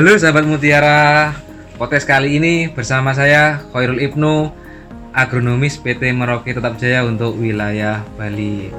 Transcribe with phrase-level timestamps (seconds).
[0.00, 1.36] Halo sahabat Mutiara,
[1.76, 4.48] podcast kali ini bersama saya Khairul Ibnu,
[5.12, 8.72] agronomis PT Merauke Tetap Jaya untuk wilayah Bali.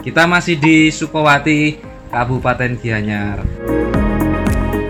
[0.00, 1.76] Kita masih di Sukowati,
[2.08, 3.44] Kabupaten Gianyar.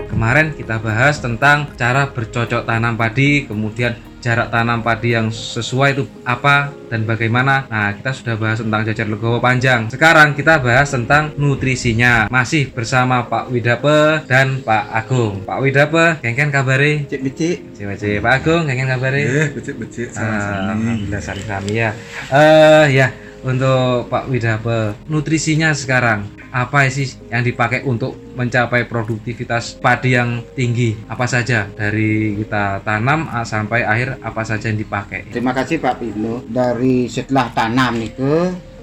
[0.07, 6.03] Kemarin kita bahas tentang cara bercocok tanam padi, kemudian jarak tanam padi yang sesuai itu
[6.21, 7.65] apa dan bagaimana.
[7.67, 9.89] Nah, kita sudah bahas tentang jajar legowo panjang.
[9.89, 12.29] Sekarang kita bahas tentang nutrisinya.
[12.29, 15.41] Masih bersama Pak Widape dan Pak Agung.
[15.41, 17.09] Pak Widape, kengken kabari?
[17.09, 17.57] Cek becik.
[17.73, 19.23] Cek Pak Agung, kengken kabari?
[19.25, 20.55] Eh, becik becik sama Ah, sini.
[20.61, 21.89] Alhamdulillah saling kami ya.
[22.29, 23.07] Eh ya
[23.41, 30.99] untuk Pak Widape nutrisinya sekarang apa sih yang dipakai untuk mencapai produktivitas padi yang tinggi
[31.07, 36.43] apa saja dari kita tanam sampai akhir apa saja yang dipakai Terima kasih Pak Pino.
[36.51, 38.35] Dari setelah tanam nih ke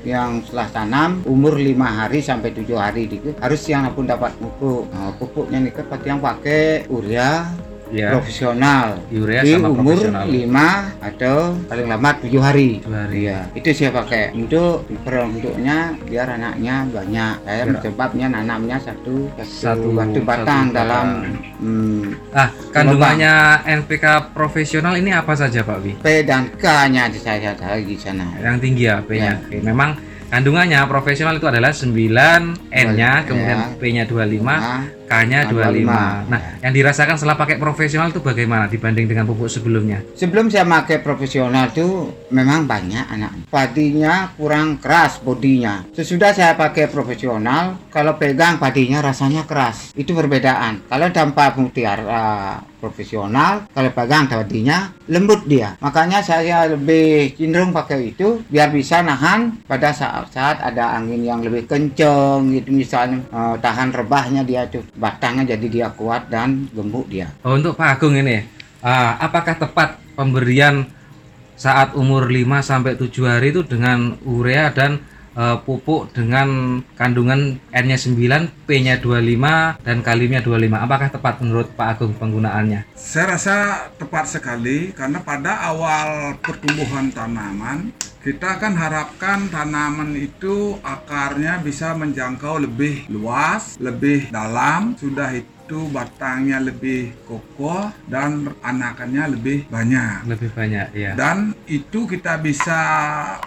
[0.06, 4.88] yang setelah tanam umur lima hari sampai tujuh hari nih harus yang pun dapat pupuk.
[4.88, 7.44] Nah, pupuknya nih ke yang pakai urea
[7.90, 9.00] ya profesional.
[9.08, 12.70] urea di sama umur profesional 5 atau paling lama 7 hari.
[12.78, 13.18] Tujuh hari.
[13.24, 17.34] Iya, itu saya pakai untuk produknya biar anaknya banyak.
[17.40, 21.06] Saya Biar- sebabnya nanamnya satu satu, Satu- batang satu dalam
[21.56, 27.52] hmm, ah kandungannya NPK profesional ini apa saja Pak Wi P dan K-nya di saya
[27.52, 28.26] ada di sana.
[28.38, 29.34] yang tinggi ya P-nya Ya.
[29.38, 29.90] Oke, memang
[30.28, 31.92] kandungannya profesional itu adalah 9
[32.68, 33.24] N-nya Ya.
[33.24, 36.28] kemudian P-nya 25 Nah, K-nya 25.
[36.28, 36.28] 25.
[36.28, 40.04] Nah, yang dirasakan setelah pakai profesional itu bagaimana dibanding dengan pupuk sebelumnya?
[40.28, 43.48] sebelum saya pakai profesional tuh memang banyak anak.
[43.48, 45.88] Padinya kurang keras bodinya.
[45.96, 49.96] Sesudah saya pakai profesional, kalau pegang padinya rasanya keras.
[49.96, 50.84] Itu perbedaan.
[50.84, 55.74] Kalau dampak mutiara profesional, kalau pegang padinya lembut dia.
[55.82, 61.66] Makanya saya lebih cenderung pakai itu biar bisa nahan pada saat-saat ada angin yang lebih
[61.66, 67.30] kenceng gitu misalnya eh, tahan rebahnya dia tuh batangnya jadi dia kuat dan gembuk dia.
[67.46, 68.42] Oh, untuk Pak Agung ini,
[68.82, 70.90] ah, apakah tepat pemberian
[71.54, 75.02] saat umur 5 sampai 7 hari itu dengan urea dan
[75.38, 80.82] eh, pupuk dengan kandungan N-nya 9, P-nya 25 dan kaliumnya 25.
[80.82, 82.90] Apakah tepat menurut Pak Agung penggunaannya?
[82.98, 83.56] Saya rasa
[83.94, 92.60] tepat sekali karena pada awal pertumbuhan tanaman kita kan harapkan tanaman itu akarnya bisa menjangkau
[92.60, 95.57] lebih luas, lebih dalam, sudah itu
[95.92, 100.24] batangnya lebih kokoh dan anakannya lebih banyak.
[100.24, 101.12] Lebih banyak, ya.
[101.12, 102.80] Dan itu kita bisa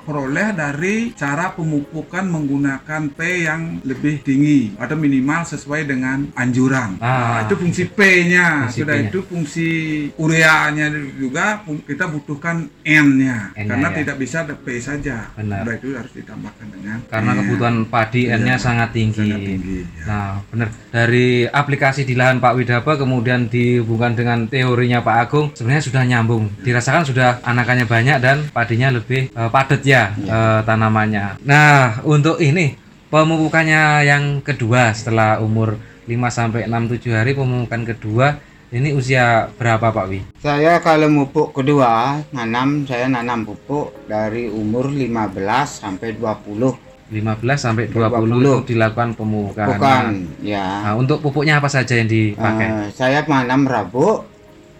[0.05, 7.01] peroleh dari cara pemupukan menggunakan P yang lebih tinggi atau minimal sesuai dengan anjuran.
[7.01, 7.09] Ah.
[7.11, 8.69] Nah, itu fungsi P-nya.
[8.69, 9.09] Sudah P-nya.
[9.09, 9.69] itu fungsi
[10.17, 13.55] ureanya juga kita butuhkan N-nya.
[13.55, 13.95] N-nya, Karena ya.
[14.03, 15.31] tidak bisa ada P saja.
[15.33, 15.63] Benar.
[15.63, 17.37] Sudah itu harus ditambahkan dengan Karena N.
[17.43, 19.17] kebutuhan padi Iya, N-nya sangat tinggi.
[19.25, 20.03] sangat tinggi, ya.
[20.05, 20.67] Nah, benar.
[20.91, 26.51] Dari aplikasi di lahan Pak Widapa kemudian dihubungkan dengan teorinya Pak Agung, sebenarnya sudah nyambung.
[26.59, 31.39] Dirasakan sudah anakannya banyak dan padinya lebih eh, padat ya eh, tanamannya.
[31.47, 32.75] Nah, untuk ini
[33.07, 38.35] pemupukannya yang kedua setelah umur 5 sampai 6 7 hari pemupukan kedua
[38.75, 40.19] ini usia berapa Pak Wi?
[40.39, 45.31] Saya kalau pupuk kedua, nanam saya nanam pupuk dari umur 15
[45.79, 46.90] sampai 20.
[47.11, 48.63] 15 sampai 20, 20.
[48.63, 49.67] itu dilakukan pemupukan.
[49.75, 50.03] Bukan,
[50.39, 50.67] Nah, ya.
[50.87, 52.67] nah, untuk pupuknya apa saja yang dipakai?
[52.71, 54.23] Eh, saya menanam rabuk.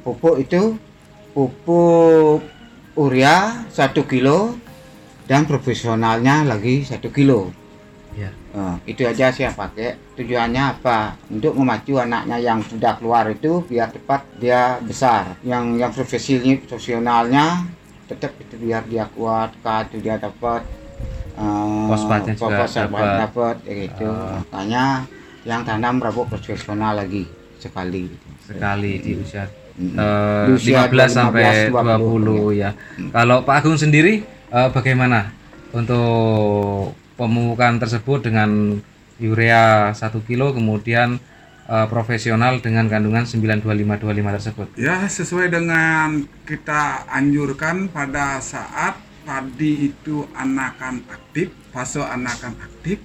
[0.02, 0.80] Pupuk itu
[1.36, 2.41] pupuk
[2.96, 4.56] urea 1 kilo
[5.28, 7.52] dan profesionalnya lagi 1 kilo.
[8.16, 8.31] Ya.
[8.56, 10.00] Eh, itu aja saya pakai.
[10.16, 11.20] Tujuannya apa?
[11.28, 15.36] Untuk memacu anaknya yang sudah keluar itu biar cepat dia besar.
[15.44, 17.46] Yang yang profesionalnya, profesionalnya
[18.08, 19.56] tetap itu biar dia kuat,
[19.88, 20.64] itu dia dapat
[21.34, 23.06] eh, Fosfatnya juga dapat.
[23.28, 24.07] dapat ya gitu.
[24.07, 24.39] Ah.
[24.51, 24.84] Makanya
[25.41, 27.25] yang tanam rabuk profesional lagi
[27.57, 28.28] sekali gitu.
[28.41, 29.95] sekali di usia Mm.
[29.95, 32.75] eh, Di usia 15 sampai 15, 20 ya.
[33.09, 34.20] Kalau Pak Agung sendiri
[34.52, 35.31] eh, bagaimana
[35.72, 38.78] untuk pemupukan tersebut dengan
[39.17, 41.17] urea 1 kilo kemudian
[41.66, 44.67] eh, profesional dengan kandungan 92525 tersebut.
[44.76, 48.99] Ya, sesuai dengan kita anjurkan pada saat
[49.31, 52.99] padi itu anakan aktif, fase anakan aktif,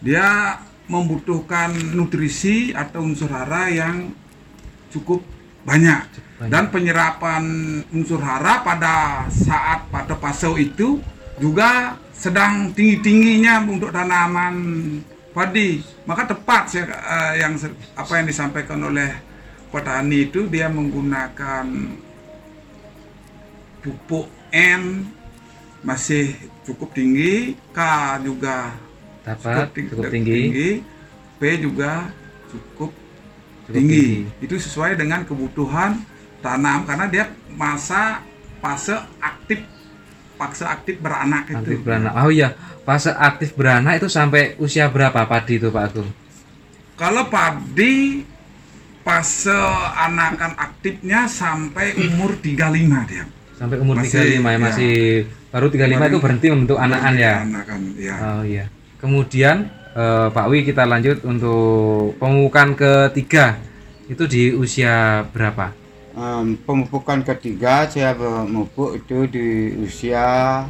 [0.00, 0.56] dia
[0.88, 4.08] membutuhkan nutrisi atau unsur hara yang
[4.88, 5.20] cukup
[5.68, 6.08] banyak.
[6.40, 6.48] banyak.
[6.48, 7.44] Dan penyerapan
[7.92, 11.04] unsur hara pada saat pada fase itu
[11.36, 14.56] juga sedang tinggi-tingginya untuk tanaman
[15.36, 15.84] padi.
[16.08, 17.60] Maka tepat saya, eh, yang
[17.92, 19.12] apa yang disampaikan oleh
[19.68, 21.68] petani itu dia menggunakan
[23.84, 25.17] pupuk N
[25.82, 26.34] masih
[26.66, 27.78] cukup tinggi, K
[28.22, 28.74] juga
[29.22, 30.82] dapat ting- cukup tinggi,
[31.38, 32.10] P juga
[32.50, 34.26] cukup, cukup tinggi.
[34.42, 36.02] Itu sesuai dengan kebutuhan
[36.42, 38.22] tanam karena dia masa
[38.58, 39.62] fase aktif
[40.38, 41.58] fase aktif beranak itu.
[41.58, 42.12] Aktif beranak.
[42.14, 46.10] Oh iya, fase aktif beranak itu sampai usia berapa padi itu Pak Agung?
[46.98, 48.22] Kalau padi
[49.06, 49.54] fase
[49.94, 53.24] anakan aktifnya sampai umur 35 dia.
[53.58, 54.58] Sampai umur Masih, 35 ya, ya.
[54.62, 54.94] masih
[55.50, 57.34] baru 35 itu Baru- berhenti membentuk anakan ya.
[57.42, 58.14] Anakan ya.
[58.22, 58.64] Oh iya.
[59.02, 59.56] Kemudian
[59.98, 63.58] eh, Pak Wi kita lanjut untuk pemupukan ketiga
[64.06, 65.74] itu di usia berapa?
[66.14, 69.46] Em, pemupukan ketiga saya memupuk itu di
[69.76, 70.62] usia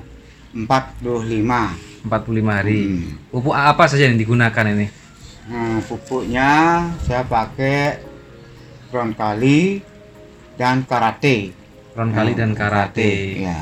[0.52, 2.08] 45.
[2.08, 2.80] 45 hari.
[2.88, 3.20] Hmm.
[3.28, 4.88] Pupuk apa saja yang digunakan ini?
[5.48, 6.50] Nah, pupuknya
[7.04, 8.00] saya pakai
[8.88, 9.80] kron kali
[10.56, 11.52] dan karate.
[11.98, 13.42] Ron kali Nah, dan karate.
[13.42, 13.58] Ya.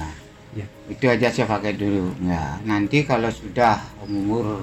[0.53, 0.67] Ya.
[0.93, 2.13] Itu aja saya pakai dulu.
[2.21, 4.61] Ya, nanti kalau sudah umur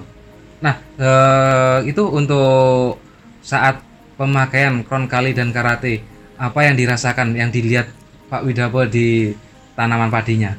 [0.62, 3.02] Nah, eh, itu untuk
[3.44, 3.84] saat
[4.16, 6.00] pemakaian kron kali dan karate,
[6.40, 7.92] apa yang dirasakan, yang dilihat
[8.32, 9.34] Pak Widapo di
[9.76, 10.54] tanaman padinya?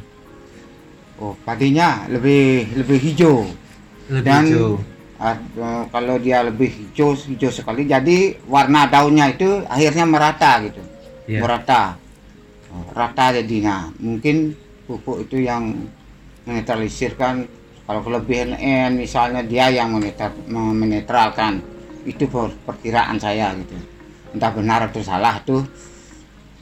[1.14, 3.46] oh padinya lebih lebih hijau.
[4.10, 4.70] Lebih Dan- hijau.
[5.24, 5.36] Eh,
[5.88, 10.82] kalau dia lebih hijau hijau sekali jadi warna daunnya itu akhirnya merata gitu.
[11.30, 11.40] Iya.
[11.40, 11.96] Merata.
[12.90, 13.88] Rata jadinya.
[13.96, 14.52] Mungkin
[14.84, 15.74] pupuk itu yang
[16.44, 17.48] menetralisirkan
[17.84, 21.60] kalau kelebihan N misalnya dia yang menetra- menetralkan
[22.04, 23.76] itu per- perkiraan saya gitu
[24.30, 25.64] entah benar atau salah tuh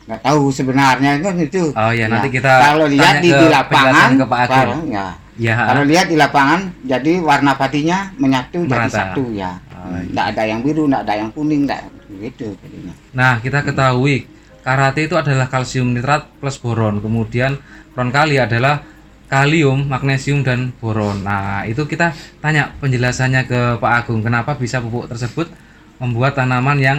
[0.02, 4.10] nggak tahu sebenarnya kan itu Oh ya, nanti Ya, kita kalau lihat di, di lapangan
[4.14, 5.56] ke Pak kalau ya Ya.
[5.56, 8.94] kalau lihat di lapangan jadi warna padinya menyatu jadi Merata.
[9.10, 10.06] satu ya Oh, iya.
[10.10, 11.80] nggak ada yang biru nggak ada yang kuning nggak
[12.20, 14.30] gitu jadinya Nah, kita ketahui
[14.62, 17.02] karate itu adalah kalsium nitrat plus boron.
[17.02, 17.58] Kemudian
[17.92, 18.82] ronkali adalah
[19.26, 21.24] kalium, magnesium dan boron.
[21.24, 24.20] Nah, itu kita tanya penjelasannya ke Pak Agung.
[24.22, 25.50] Kenapa bisa pupuk tersebut
[25.98, 26.98] membuat tanaman yang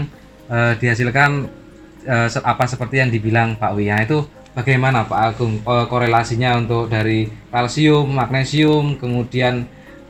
[0.51, 1.48] eh, dihasilkan
[2.27, 3.88] se- apa seperti yang dibilang Pak Wi.
[3.88, 4.27] Nah, itu
[4.57, 9.63] bagaimana Pak Agung eh, korelasinya untuk dari kalsium, magnesium, kemudian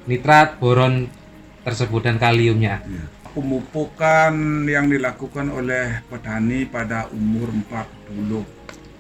[0.10, 1.08] nitrat, boron
[1.64, 2.84] tersebut dan kaliumnya.
[3.34, 4.34] Pemupukan
[4.70, 8.46] yang dilakukan oleh petani pada umur 40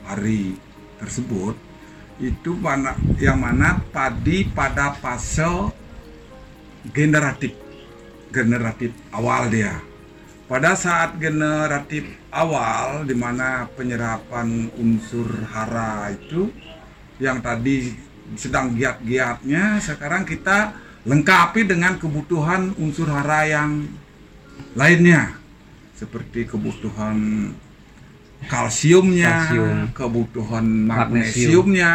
[0.09, 0.57] hari
[0.97, 1.53] tersebut
[2.17, 5.69] itu mana yang mana padi pada fase
[6.89, 7.53] generatif
[8.33, 9.77] generatif awal dia.
[10.49, 16.49] Pada saat generatif awal di mana penyerapan unsur hara itu
[17.21, 17.93] yang tadi
[18.33, 20.73] sedang giat-giatnya sekarang kita
[21.05, 23.85] lengkapi dengan kebutuhan unsur hara yang
[24.73, 25.37] lainnya
[25.93, 27.49] seperti kebutuhan
[28.43, 29.77] kalsiumnya, Kalsium.
[29.95, 30.89] kebutuhan Magnesium.
[30.89, 31.93] magnesiumnya,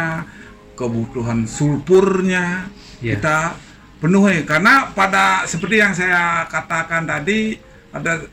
[0.75, 3.15] kebutuhan sulfurnya Ya.
[3.15, 3.55] kita
[3.99, 7.55] penuhi karena pada seperti yang saya katakan tadi
[7.95, 8.27] ada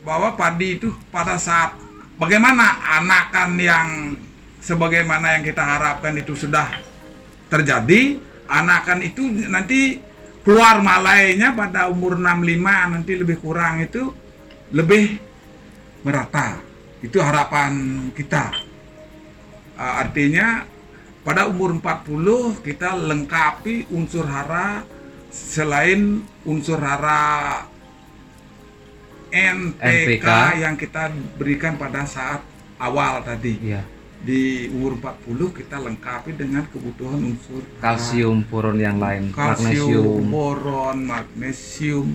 [0.00, 1.76] bahwa padi itu pada saat
[2.16, 2.64] bagaimana
[2.96, 3.88] anakan yang
[4.60, 6.72] sebagaimana yang kita harapkan itu sudah
[7.52, 8.16] terjadi
[8.48, 10.00] anakan itu nanti
[10.48, 12.64] keluar malainya pada umur 65
[12.96, 14.08] nanti lebih kurang itu
[14.72, 15.20] lebih
[16.00, 16.56] merata
[17.04, 18.64] itu harapan kita
[19.78, 20.66] Uh, artinya
[21.22, 24.82] pada umur 40 kita lengkapi unsur hara
[25.30, 27.62] selain unsur hara
[29.30, 29.86] NPK,
[30.18, 30.28] NPK.
[30.58, 32.42] yang kita berikan pada saat
[32.82, 33.86] awal tadi Iya.
[34.18, 37.62] Di umur 40 kita lengkapi dengan kebutuhan unsur.
[37.78, 39.62] Kalsium, boron yang lain, kalsium,
[39.94, 40.26] magnesium.
[40.28, 42.08] boron, magnesium,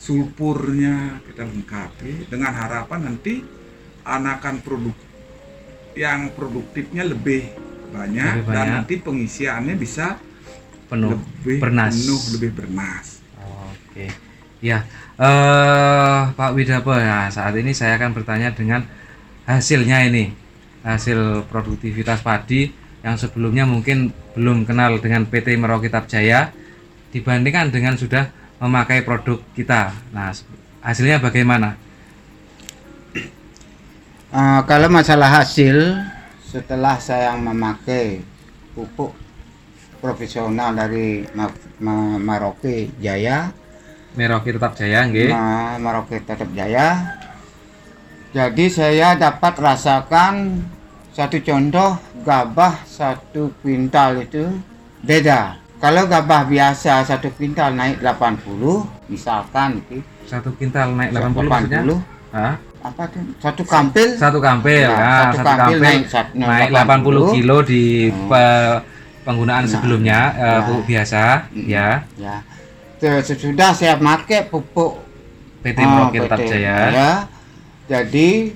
[0.00, 3.44] sulfurnya kita lengkapi dengan harapan nanti
[4.02, 4.96] anakan produk
[5.92, 7.52] yang produktifnya lebih
[7.92, 8.74] banyak, Lebih dan banyak.
[8.80, 10.16] nanti pengisiannya bisa
[10.88, 11.92] penuh lebih bernas.
[11.94, 13.06] penuh, lebih bernas.
[13.68, 14.08] Oke.
[14.62, 14.86] Ya,
[15.18, 18.86] eh Pak Widapo ya, saat ini saya akan bertanya dengan
[19.44, 20.32] hasilnya ini.
[20.82, 22.66] Hasil produktivitas padi
[23.02, 26.50] yang sebelumnya mungkin belum kenal dengan PT Merokitab Jaya
[27.14, 29.94] dibandingkan dengan sudah memakai produk kita.
[30.14, 30.30] Nah,
[30.82, 31.78] hasilnya bagaimana?
[34.32, 35.76] Eh, kalau masalah hasil
[36.40, 38.24] setelah saya memakai
[38.72, 39.12] pupuk
[40.00, 41.52] profesional dari Ma-
[41.84, 43.52] Ma- Maroke Jaya
[44.16, 45.30] Merokitab Jaya nggih.
[45.80, 47.20] Maroke Tetap Jaya
[48.32, 50.64] jadi saya dapat rasakan
[51.12, 54.48] satu contoh gabah satu kuintal itu
[55.00, 61.80] beda kalau gabah biasa satu kuintal naik 80 misalkan itu Satu kintal naik 80 maksudnya?
[61.84, 62.54] 80 Hah?
[62.82, 66.68] apa tuh satu kampil Satu kampil, Ya, ya, satu satu, kampil kampil, naik sat- naik
[66.72, 68.26] 80 80 kilo di Hmm.
[68.26, 68.80] pe-
[69.22, 70.62] penggunaan Nah, sebelumnya eh, ya.
[70.62, 71.22] pupuk biasa,
[71.52, 71.68] Mm-mm.
[71.68, 71.88] ya.
[72.16, 72.34] ya
[73.20, 74.98] Sesudah saya pakai pupuk
[75.60, 76.76] PT ah, Merauke Tetap Jaya.
[76.88, 77.10] ya.
[77.84, 78.52] Jadi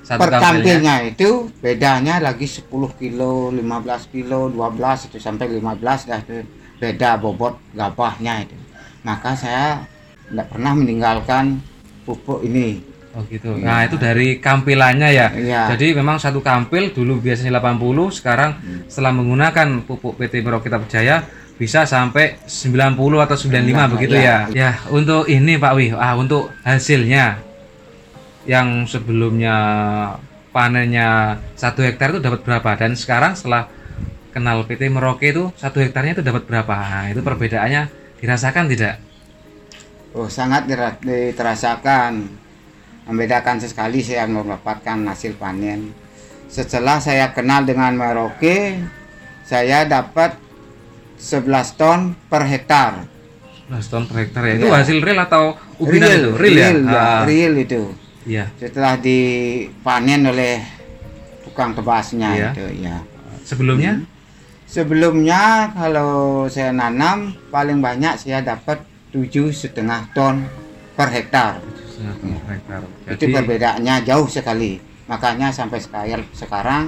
[0.00, 0.42] Satu per kampilnya.
[0.42, 6.46] kampilnya itu bedanya lagi 10 kilo, 15 kilo, 12 itu sampai 15 dah itu
[6.76, 8.54] beda bobot gabahnya itu.
[9.02, 9.82] Maka saya
[10.26, 11.58] tidak pernah meninggalkan
[12.02, 12.82] pupuk ini.
[13.16, 13.56] Oh gitu.
[13.56, 15.26] Nah, itu dari kampilannya ya.
[15.32, 15.62] Iya.
[15.72, 18.84] Jadi memang satu kampil dulu biasanya 80, sekarang Hmm.
[18.86, 21.24] setelah menggunakan pupuk PT Merauke Tetap Jaya
[21.56, 24.52] bisa sampai 90 atau 95 begitu ya.
[24.52, 24.76] iya.
[24.76, 27.40] Ya, untuk ini Pak Wih, ah untuk hasilnya
[28.46, 29.56] yang sebelumnya
[30.54, 33.68] panennya satu hektar itu dapat berapa dan sekarang setelah
[34.32, 36.72] kenal PT Merauke itu satu hektarnya itu dapat berapa?
[36.72, 37.82] Nah, itu perbedaannya
[38.22, 38.96] dirasakan tidak?
[40.16, 40.64] Oh, sangat
[41.04, 42.44] diterasakan.
[43.06, 45.94] Membedakan sekali saya mendapatkan hasil panen.
[46.50, 48.82] Setelah saya kenal dengan Merauke,
[49.46, 50.34] saya dapat
[51.14, 53.06] 11 ton per hektar.
[53.70, 54.54] 11 ton per hektar ya.
[54.58, 54.76] Itu Iya.
[54.82, 56.30] hasil real atau ubinan itu?
[56.34, 56.92] Real, real, ya?
[56.92, 57.82] ya, Ah, real itu.
[58.26, 58.50] Iya.
[58.58, 60.58] Setelah dipanen oleh
[61.46, 62.50] tukang tebasnya Iya.
[62.52, 62.96] itu, ya.
[63.46, 64.02] Sebelumnya
[64.66, 68.82] Sebelumnya kalau saya nanam paling banyak saya dapat
[69.14, 70.42] tujuh setengah ton
[70.98, 71.62] per hektar.
[71.86, 72.80] setengah ton per hektar.
[73.14, 76.84] itu perbedaannya jauh sekali makanya sampai sekarang sekarang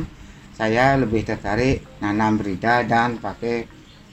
[0.52, 3.64] saya lebih tertarik nanam berida dan pakai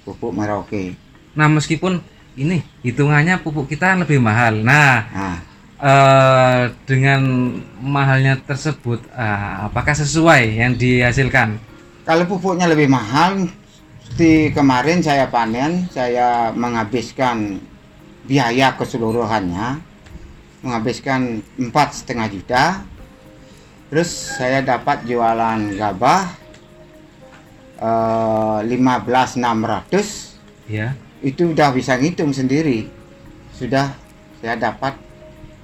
[0.05, 0.93] pupuk Merauke
[1.33, 1.99] nah meskipun
[2.37, 4.59] ini hitungannya pupuk kita lebih mahal.
[4.59, 5.35] Nah, nah
[5.79, 7.21] eh, dengan
[7.81, 11.59] mahalnya tersebut ah, apakah sesuai yang dihasilkan?
[12.05, 13.49] kalau pupuknya lebih mahal
[14.13, 17.57] di kemarin saya panen saya menghabiskan
[18.29, 19.81] biaya keseluruhannya
[20.61, 22.63] menghabiskan empat setengah juta
[23.89, 26.29] terus saya dapat jualan gabah
[27.81, 30.33] eh, 15.600
[30.65, 30.97] Ya.
[31.21, 32.89] itu udah bisa ngitung sendiri
[33.53, 33.93] sudah
[34.41, 34.97] saya dapat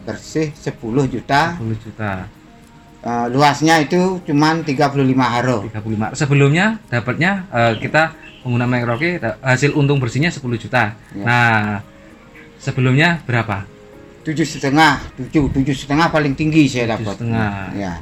[0.01, 0.73] bersih 10
[1.07, 2.25] juta 10 juta.
[3.01, 6.13] Eh, luasnya itu cuman 35 haro 35.
[6.13, 10.97] Sebelumnya dapatnya eh, kita Merauke da- hasil untung bersihnya 10 juta.
[11.13, 11.25] Ya.
[11.25, 11.61] Nah,
[12.57, 13.65] sebelumnya berapa?
[14.21, 17.73] tujuh setengah tujuh tujuh setengah paling tinggi saya dapat setengah.
[17.73, 17.93] ya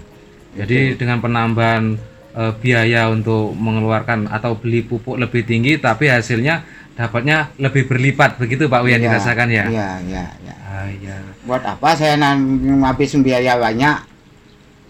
[0.52, 1.96] Jadi dengan penambahan
[2.36, 6.68] eh, biaya untuk mengeluarkan atau beli pupuk lebih tinggi tapi hasilnya
[7.00, 9.66] dapatnya lebih berlipat begitu Pak Wian Ya, dirasakan ya?
[9.72, 11.20] ya ya ya Ah, iya.
[11.44, 14.00] buat apa saya habis biaya banyak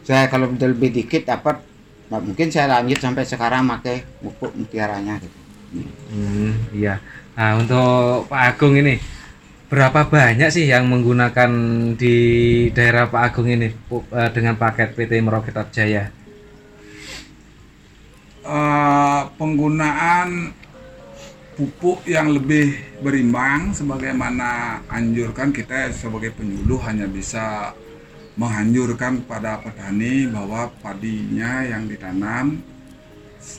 [0.06, 1.66] saya kalau lebih dikit dapat
[2.14, 5.38] nah, mungkin saya lanjut sampai sekarang pakai pupuk mutiaranya gitu.
[6.10, 6.98] Hmm, iya.
[7.38, 8.98] Nah, untuk Pak Agung ini
[9.70, 11.52] berapa banyak sih yang menggunakan
[11.94, 12.18] di
[12.74, 16.10] daerah Pak Agung ini eh, dengan paket PT Merauke Tetap Jaya?
[18.42, 20.58] Eh, penggunaan
[21.60, 22.72] pupuk yang lebih
[23.04, 27.76] berimbang sebagaimana anjurkan kita sebagai penyuluh hanya bisa
[28.40, 32.64] menghanjurkan pada petani bahwa padinya yang ditanam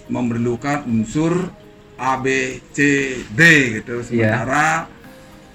[0.09, 1.53] memerlukan unsur
[2.01, 3.41] A, B, C, D
[3.77, 4.01] gitu.
[4.01, 4.89] Sementara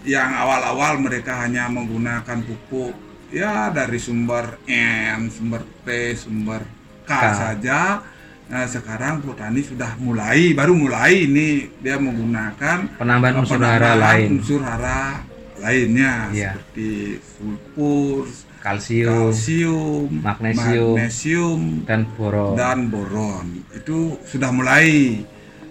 [0.05, 2.93] yang awal-awal mereka hanya menggunakan pupuk
[3.33, 6.61] ya dari sumber N, sumber P, sumber
[7.09, 7.21] K, K.
[7.33, 8.05] saja.
[8.45, 14.61] Nah, sekarang petani sudah mulai, baru mulai ini dia menggunakan Penambahan unsur hara lain, unsur
[14.61, 15.25] hara
[15.57, 16.53] lainnya Iya.
[16.53, 18.29] seperti sulfur,
[18.61, 22.53] kalsium kalsium, magnesium, magnesium, dan boron.
[22.53, 25.21] dan boron itu sudah mulai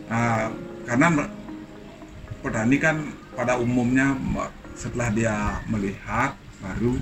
[0.04, 0.50] Nah,
[0.84, 1.08] karena
[2.42, 2.96] petani kan
[3.32, 4.12] pada umumnya
[4.76, 6.98] setelah dia melihat baru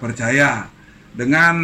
[0.00, 0.66] percaya
[1.10, 1.56] dengan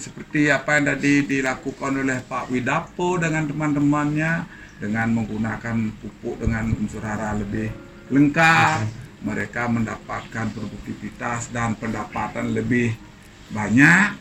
[0.00, 4.32] seperti apa yang tadi dilakukan oleh Pak Widapo dengan teman-temannya
[4.80, 7.68] dengan menggunakan pupuk dengan unsur hara lebih
[8.08, 8.80] lengkap
[9.24, 12.92] mereka mendapatkan produktivitas dan pendapatan lebih
[13.48, 14.16] banyak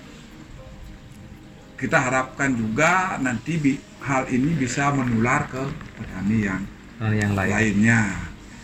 [1.75, 5.63] kita harapkan juga nanti bi- hal ini bisa menular ke
[5.95, 6.63] petani yang
[7.01, 7.51] Eh, yang lain.
[7.51, 8.01] lainnya.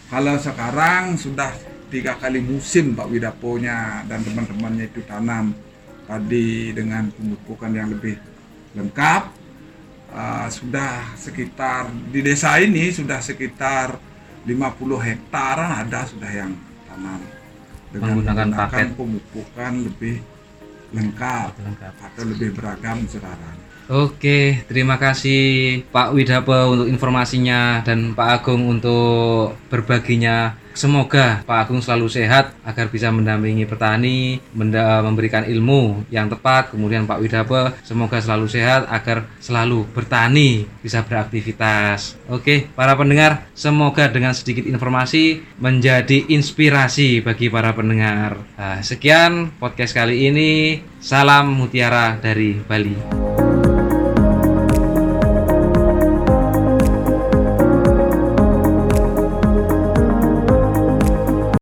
[0.07, 1.51] Kalau sekarang sudah
[1.89, 5.51] tiga kali musim Pak Widaponya dan teman-temannya itu tanam
[6.09, 8.17] padi dengan pemupukan yang lebih
[8.73, 9.29] lengkap,
[10.09, 14.01] uh, sudah sekitar di desa ini sudah sekitar
[14.49, 14.57] 50
[15.05, 16.57] hektaran ada sudah yang
[16.89, 17.21] tanam
[17.93, 18.87] dengan Menggunakan paket.
[18.97, 20.15] pemupukan lebih
[20.89, 21.93] lengkap Lengkap.
[22.01, 23.51] atau lebih beragam hara.
[23.89, 30.53] Oke, terima kasih Pak Widape untuk informasinya dan Pak Agung untuk berbaginya.
[30.73, 36.71] Semoga Pak Agung selalu sehat agar bisa mendampingi petani, menda- memberikan ilmu yang tepat.
[36.71, 42.15] Kemudian Pak Widape semoga selalu sehat agar selalu bertani, bisa beraktivitas.
[42.31, 48.39] Oke, para pendengar, semoga dengan sedikit informasi menjadi inspirasi bagi para pendengar.
[48.55, 50.51] Nah, sekian podcast kali ini.
[50.99, 53.28] Salam mutiara dari Bali.